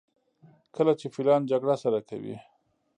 [0.75, 2.35] کله چې فیلان جګړه سره کوي.